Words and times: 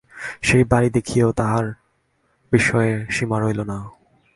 সেই 0.41 0.63
বাড়ি 0.63 0.89
দেখেও 0.89 1.29
তাঁর 1.31 1.63
বিস্ময়ের 2.51 2.99
সীমা 3.09 3.37
রইল 3.39 3.59
না। 3.61 3.77